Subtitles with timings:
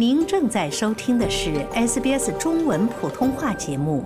[0.00, 4.02] 您正在收听的是 SBS 中文普通话节目。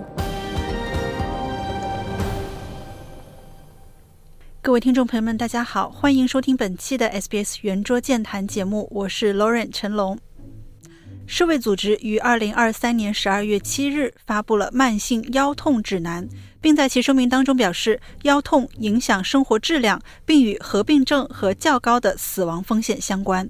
[4.61, 10.19] 各位听众朋友们，大家好，欢迎收听本期的 SBS 圆桌健谈节目，我是 Lauren 陈龙。
[11.25, 16.27] 世卫组织于二零二三年十二月七日发布了慢性腰痛指南，
[16.59, 23.49] 并在其声明当中表示，腰痛影响生活质量，并与合并症和较高的死亡风险相关。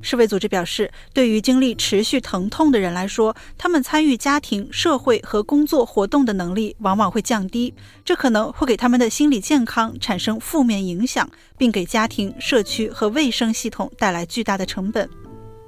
[0.00, 7.74] 世卫组织表示，对于经历持续疼痛的人来说，他们参与家庭、社会和工作活动的能力往往会降低，
[8.04, 15.08] 这可能会给他们的心理健康产生负面影响，并给家庭、社区和卫生系统带来巨大的成本。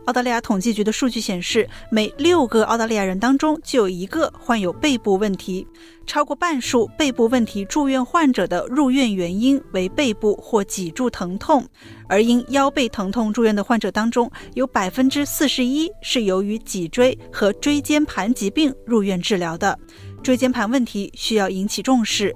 [0.06, 5.66] 澳大利亚统计局的数据显示，每六个澳大利亚人当中就有一个患有背部问题。
[6.06, 11.64] 超过半数背部问题住院患者的入院原因为背部或脊柱疼痛，
[12.08, 19.78] 而因腰背疼痛住院的患者当中，有百分之四十一是由于脊椎和椎间盘疾病入院治疗的。
[20.22, 22.34] 椎间盘问题需要引起重视。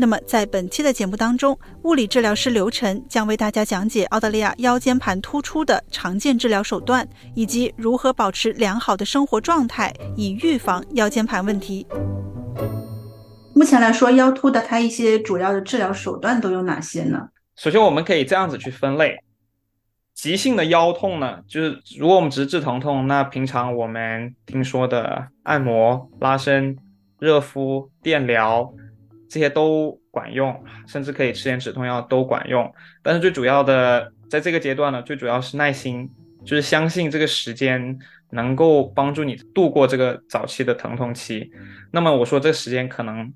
[0.00, 11.84] 那么，在本期的节目当中，物理治疗师刘晨将为大家讲解澳大利亚腰间盘突出的常见治疗手段，以及如何保持良好的生活状态，以预防腰间盘问题。
[13.56, 17.30] 目前来说，腰突的它一些主要的治疗手段都有哪些呢？
[17.56, 19.16] 首先，我们可以这样子去分类：
[20.14, 26.78] 急性的腰痛呢，就是如果我们只是治疼痛，那平常我们听说的按摩、拉伸、
[27.18, 28.72] 热敷、电疗。
[29.28, 32.72] 这些都管用，甚至可以吃点止痛药都管用。
[33.02, 36.10] 但是最主要的，在这个阶段呢，最主要是耐心，
[36.44, 37.98] 就是相信这个时间
[38.30, 41.50] 能够帮助你度过这个早期的疼痛期。
[41.92, 43.30] 那么我说这个时间可能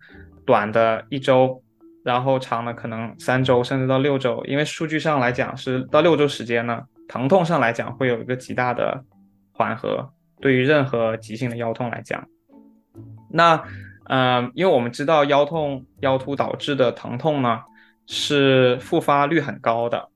[0.47, 1.63] 短的一周，
[2.03, 4.43] 然后长的可能三周，甚至到六周。
[4.47, 9.05] 因为数据上来讲是到六周时间呢，疼痛上来讲会有一个极大的
[9.53, 10.11] 缓和。
[10.41, 12.27] 对于任何急性的腰痛来讲，
[13.31, 13.63] 那。
[14.15, 17.63] 嗯，因为我们知道腰痛、腰突导致的疼痛呢，
[18.07, 20.07] 是复发率很高的，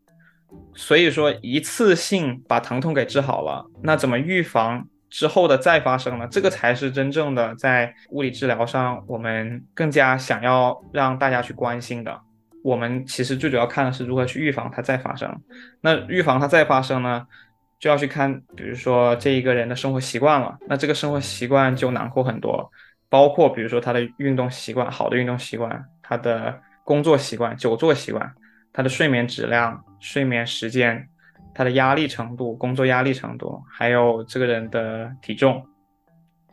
[0.74, 6.28] 所以说一次性把疼痛给治好了，那怎么预防之后的再发生呢？
[6.30, 12.20] 这个才是真正的在物理治疗上我们更加想要让大家去关心的。
[12.62, 15.34] 我们其实最主要看的是如何去预防它再发生。
[15.80, 17.26] 那预防它再发生呢，
[17.78, 22.70] 就要去看，比如说这一个人的生活习惯了，那这个生活习惯就囊括很多。
[23.08, 28.32] 包括比如说他的运动习惯，好的运动习惯，他的工作习惯，久坐习惯，
[28.72, 31.08] 他的睡眠质量、睡眠时间，
[31.54, 35.64] 他的压力程度，工作压力程度，还有这个人的体重。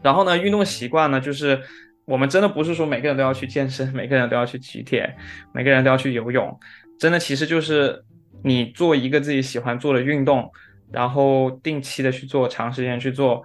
[0.02, 1.59] 然后呢，运动习惯呢，就是
[2.06, 5.16] 我们真的不是说每个人都要去健身， 每个人都要去举铁，
[5.53, 6.59] 每个人都要去游泳，
[7.00, 8.03] 真的其实就是
[8.44, 10.52] 你做一个自己喜欢做的运动，
[10.91, 13.44] 然后定期的去做，长时间去做，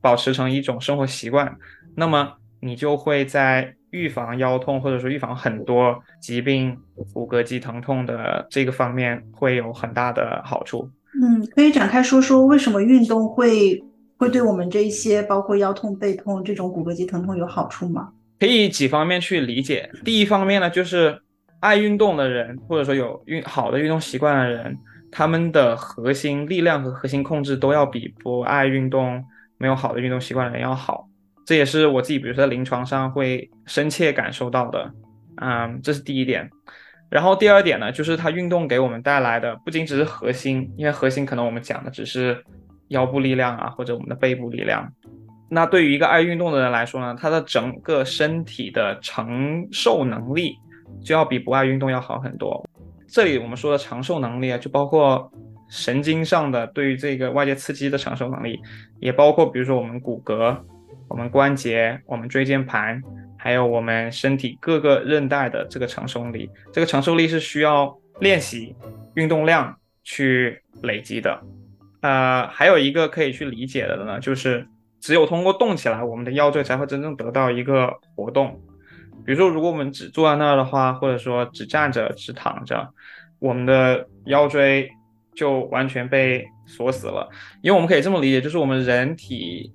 [0.00, 1.54] 保持成一种生活习惯，
[1.94, 2.32] 那么。
[2.66, 6.76] 你就会在预防腰痛，或者说预防很多疾病、
[7.14, 10.90] 骨骼肌疼痛的这个方面会有很大的好处。
[11.22, 13.82] 嗯，可以展开说说为什么运动会
[14.18, 18.10] 会对我们这些包括腰痛、背痛这种骨骼肌疼痛有好处吗？
[18.38, 19.88] 可以几方面去理解。
[20.04, 21.18] 第一方面呢，就是
[21.60, 24.76] 爱运动的人，或者说有运好的运动习惯的人，
[25.10, 29.24] 他们的核心力量和核心控制都要比不爱运动、
[29.56, 31.05] 没有好的运动习惯的人要好。
[31.46, 34.90] 这也是我自己，比如说在临床上会深切感受到的，
[35.36, 36.50] 嗯，这是第一点。
[37.08, 42.44] 然后第二点呢，就是它运动给我们带来的不仅只是核心，因为核心可能我们讲的只是
[42.88, 44.92] 腰部力量啊，或者我们的背部力量。
[45.48, 50.56] 那对于一个爱运动的人来说呢，他的整个身体的承受能力
[51.00, 52.68] 就要比不爱运动要好很多。
[53.06, 55.30] 这里我们说的承受能力啊，就包括
[55.70, 58.58] 神经上的对于这个外界刺激的承受能力，
[58.98, 60.58] 也包括比如说我们骨骼。
[61.08, 63.00] 我们关节、我们椎间盘，
[63.38, 68.74] 还有我们身体各个韧带的这个承受力，这个承受力是需要练习、
[69.14, 71.40] 运动量去累积的。
[72.02, 74.66] 呃，还有一个可以去理解的呢，就是
[75.00, 78.60] 只有通过动起来，我们的腰椎才会真正得到一个活动。
[79.24, 82.88] 比如说，如果我们只坐在那儿的话，或者说只站着、只躺着，
[83.38, 84.90] 我们的腰椎
[85.34, 87.28] 就完全被锁死了。
[87.62, 89.72] 因为我们可以这么理解，就是我们人体。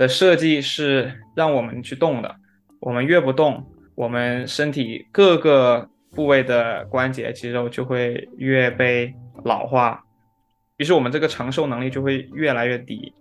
[0.00, 2.34] 的设计是让我们去动的，
[2.80, 3.62] 我们越不动，
[3.94, 9.14] 我们身体各个部位的关节肌肉就会越被
[9.44, 10.02] 老化，
[10.78, 13.12] 于是我们这个承受能力就会越来越低。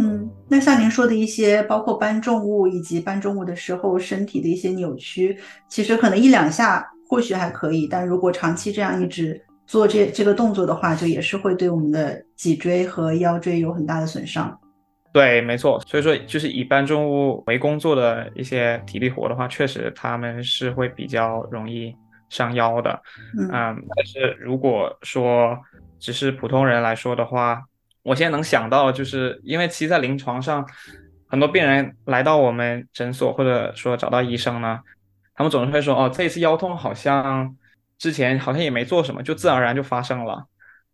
[0.00, 5.36] 嗯，那像您说的一些，包括搬重物以及搬重物的时候身体的一些扭曲，
[5.68, 14.56] 其实可能一两下或许还可以，但如果长期这样一直做这这个动作的话，就也是会对我们的脊椎和腰椎有很大的损伤。
[15.12, 15.78] 对，没错。
[15.86, 21.94] 所以说，就是以搬重物为工作的一些体力活的话，确实他们是会比较容易
[22.30, 22.98] 伤腰的。
[23.38, 25.58] 嗯嗯，但是如果说
[25.98, 27.62] 只是普通人来说的话，
[28.02, 30.66] 我现在能想到，就是因为其实在临床上，
[31.28, 34.80] 很多病人来到我们诊所或者说找到医生呢，
[35.34, 37.54] 他们总是会说，哦，这一次腰痛好像
[37.98, 40.46] 之前好像也没做什么，就自然而然就发生了。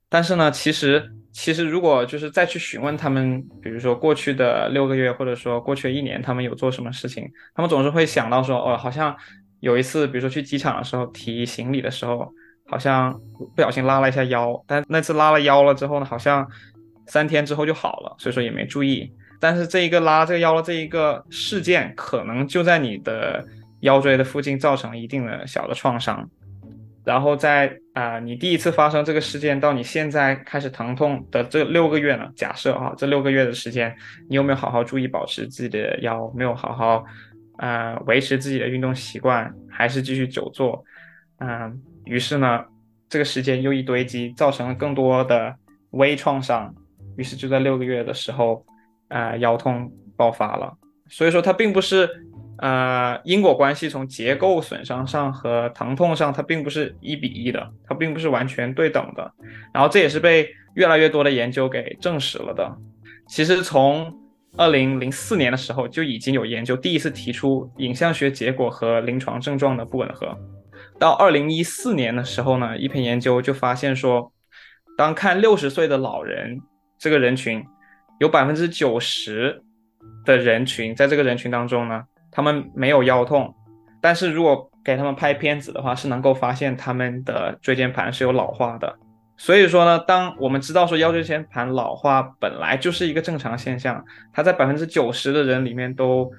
[0.09, 9.17] 但是呢，其实其实如果就是再去询问他们，比如说过去的六个月，或者说过去一年，他们有做什么事情，他们总是会想到说，哦，好像
[9.61, 12.29] 有一次，比如说去机场的时候提行李的时候，
[12.67, 13.17] 好像
[13.55, 16.44] 不小心拉了一下腰，但那次拉了腰了之后呢，好像
[17.06, 19.08] 三天之后就好了，所以说也没注意。
[19.38, 23.46] 但是这一个拉这个腰的这一个事件，可能就在你的
[23.82, 26.29] 腰椎的附近造成了一定的小的创伤。
[27.08, 33.96] 然后在啊、你第一次发生这个事件到你现在开始疼痛的这六个月呢，假设啊，这六个月的时间，
[34.28, 36.31] 你有没有好好注意保持自己的腰？
[36.37, 37.02] 没有好好
[37.56, 40.84] 呃维持自己的运动习惯，还是继续久坐？
[41.40, 42.62] 嗯、于是呢，
[43.08, 45.52] 这个时间又一堆积，造成了更多的
[45.93, 46.72] 微创伤。
[47.16, 48.62] 于是就在六个月的时候，
[49.08, 50.72] 呃，腰痛爆发了。
[51.08, 52.06] 所以说它并不是
[52.58, 59.32] 呃因果关系从结构损伤上和疼痛上，它并不是一比一的，它并不是完全对等的。
[59.72, 62.76] 然后这也是被越来越多的研究给证实了的。
[63.26, 64.12] 其实从
[64.56, 70.37] 二零零四年的时候就已经有研究第一次提出影像学结果和临床症状的不吻合。
[70.99, 74.32] 到二零一四年的时候呢，一篇研究就发现说，
[74.96, 76.60] 当看六十岁的老人
[76.99, 77.64] 这个人群，
[78.19, 79.62] 有百分之九十
[80.25, 82.02] 的人群在这个人群当中呢，
[82.38, 83.52] 他们没有腰痛，
[84.00, 88.96] 但是如果给他们拍片子的话，是能够发现他们的椎间盘是有老化的。
[89.37, 96.31] 所以说呢，当我们知道说腰椎间盘老化本来就是一个正常现象，它在百分之九十的人里面都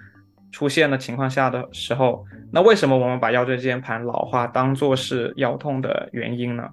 [0.53, 2.23] 出现的情况下的时候，
[2.53, 6.63] 那为什么我们把腰椎间盘老化当做是腰痛的原因呢？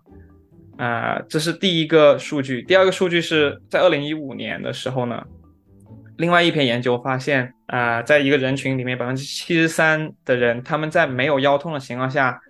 [0.76, 2.62] 啊、这是第一个数据。
[2.62, 5.20] 第二个数据是在二零一五年的时候呢，
[6.18, 12.40] 另外一篇研究发现，啊、在一个人群里面，百分之七十三的人，他们在没有腰痛的情况下，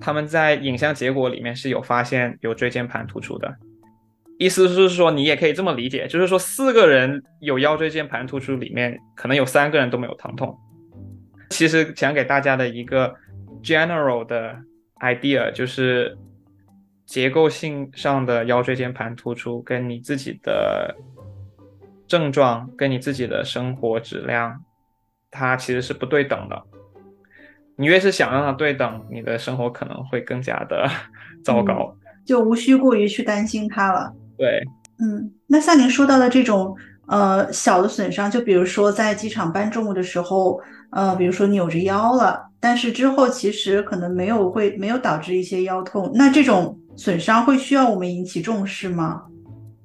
[0.00, 3.54] 他们在影像结果里面是有发现有椎间盘突出的。
[4.38, 10.56] 意思是说，你也可以这么理解，就是说四个人有腰椎间盘突出，里面可能有三个人都没有疼痛。
[11.50, 13.14] 其实想给大家的一个
[13.62, 14.56] general 的
[15.00, 16.16] idea 就是，
[17.04, 20.96] 结构性上的腰椎间盘突出跟你自己的
[22.10, 24.64] 症状跟你自己的生活质量，
[25.30, 26.60] 它其实是不对等的。
[27.76, 30.90] 你越是想让它对等，你的生活可能会更加的
[31.44, 31.96] 糟糕。
[32.26, 34.12] 就无需过于去担心它了。
[34.36, 34.60] 对，
[34.98, 36.76] 嗯，那像您说到的这种
[37.06, 40.60] 呃小的损伤，就比如说在机场搬重物的时候，
[40.90, 49.22] 呃，比如说扭着腰了，但是之后其实可能没有会没有导致一些腰痛，那这种损伤会需要我们引起重视吗？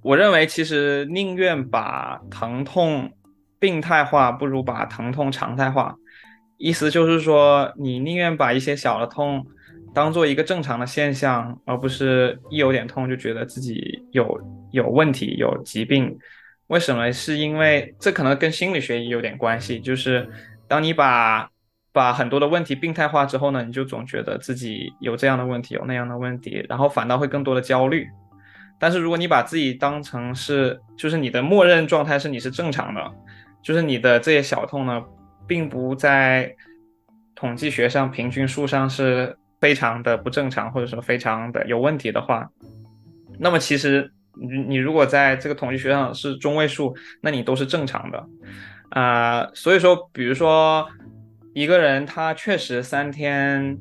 [0.05, 3.11] 我认为其实宁愿把疼痛
[3.57, 5.95] 病态化，不如把疼痛常态化。
[6.57, 9.43] 意思就是说，你宁愿把一些小的痛
[9.95, 16.15] 当做一个正常的现象，而不是一有点痛就觉得自己有有问题、有疾病。
[16.67, 17.11] 为什么？
[17.11, 19.79] 是因为这可能跟心理学也有点关系。
[19.79, 20.29] 就是
[20.67, 21.49] 当你把
[21.91, 28.07] 把很多的问题病态化之后呢，你就总觉得自己有这样的问题，有那样的问题，然后反倒会更多的焦虑。
[28.79, 33.11] 但是如果你把自己当成是，就是你的默认状态是你是正常的，
[33.63, 35.03] 就是你的这些小痛呢，
[35.47, 36.55] 并不在
[37.33, 42.49] 统计学上平均数上是非常的不正常，或者说非常的有问题的话，
[43.39, 48.27] 那么其实你你如果在这个统计学上是中位数，那你都是正常的，
[48.89, 50.87] 啊、所以说，比如说
[51.53, 53.77] 一个人他确实三天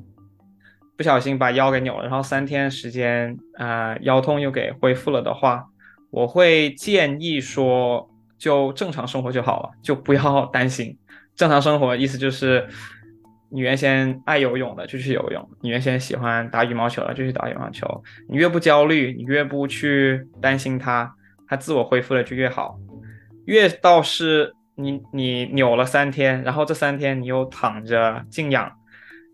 [0.97, 5.65] 不小心把腰给扭了，然后三天时间啊、呃腰痛又给恢复了的话，
[6.11, 8.09] 我会建议说
[8.39, 10.97] 就正常生活就好了，就不要担心。
[11.35, 12.65] 正常生活意思就是，
[13.51, 18.05] 你原先爱游泳的就去游泳，你原先喜欢打羽毛球的就去打羽毛球。
[18.29, 20.79] 你越不焦虑，你越不去担心。
[20.79, 21.13] 它，
[21.49, 22.79] 它自我恢复了就越好。
[23.47, 28.71] 越倒是你你扭了三天，然后这三天你又躺着静养，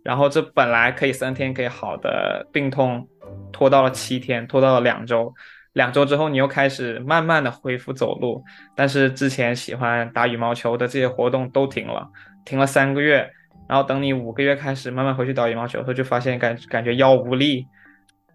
[0.03, 3.07] 然后这本来可以三天可以好的病痛，
[3.53, 5.33] 拖到了七天，拖到了两周。
[5.75, 8.43] 两周之后，你又开始慢慢的恢复走路，
[8.75, 12.09] 但是之前喜欢打羽毛球的这些活动都停了，
[12.45, 13.31] 停了三个月，
[13.69, 17.65] 然后等你五个月开始慢慢回去打羽毛球的时候，就发现感感觉腰无力，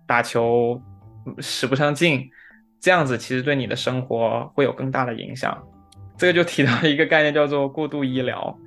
[0.08, 0.82] 打球
[1.40, 2.30] 使不上劲，
[2.80, 5.62] 这样子其实对你的生活会有更大的影响。
[6.18, 8.58] 这个就提到一个概念叫做过度医疗，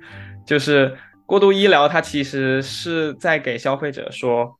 [0.45, 0.95] 就是
[1.29, 4.55] 过度医疗它其实是在给消费者说。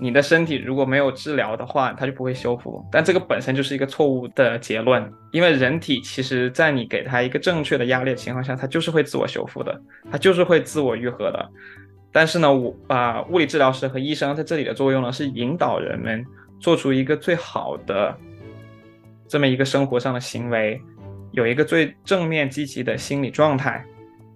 [0.00, 2.84] 你的身体如果没有治疗的话，它就不会修复。
[2.90, 11.48] 但这个本身就是一个错误的结论，因为人体其实，在你给它一个正确的压力的情况下，它就是会自我修复的，它就是会自我愈合的。
[12.12, 16.24] 但是呢，我把，物理治疗师和医生在这里的作用呢，是引导人们
[16.60, 18.16] 做出一个最好的
[19.26, 20.80] 这么一个生活上的行为，
[21.32, 23.84] 有一个最正面积极的心理状态，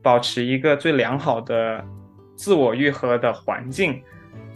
[0.02, 1.85] 保持一个最良好的
[2.35, 4.02] 自我愈合的环境。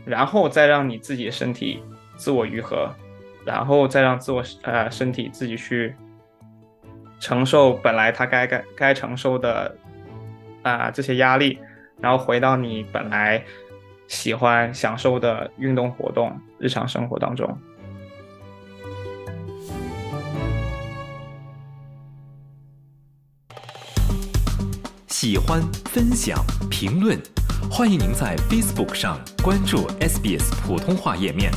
[0.04, 1.82] 然后再让你自己的身体
[2.14, 2.88] 自我愈合，
[3.44, 5.92] 然后再让自我呃身体自己去
[7.18, 9.76] 承受本来它该该该承受的
[10.62, 11.58] 啊这些压力，
[12.00, 13.42] 然后回到你本来
[14.06, 17.58] 喜欢享受的运动活动日常生活当中。
[25.28, 26.38] 喜欢、分享、
[26.70, 27.20] 评论。
[27.68, 31.50] 欢迎您在 Facebook 上关注 SBS 普通话页面。